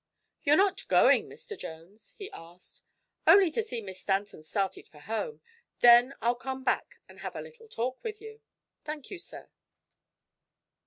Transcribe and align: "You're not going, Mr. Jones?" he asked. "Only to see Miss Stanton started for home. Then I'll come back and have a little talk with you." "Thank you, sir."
"You're 0.41 0.55
not 0.55 0.87
going, 0.87 1.29
Mr. 1.29 1.55
Jones?" 1.55 2.15
he 2.17 2.31
asked. 2.31 2.81
"Only 3.27 3.51
to 3.51 3.61
see 3.61 3.81
Miss 3.81 3.99
Stanton 3.99 4.41
started 4.41 4.87
for 4.87 4.97
home. 4.97 5.41
Then 5.81 6.15
I'll 6.23 6.33
come 6.33 6.63
back 6.63 6.95
and 7.07 7.19
have 7.19 7.35
a 7.35 7.41
little 7.41 7.67
talk 7.67 8.03
with 8.03 8.19
you." 8.19 8.41
"Thank 8.83 9.11
you, 9.11 9.19
sir." 9.19 9.47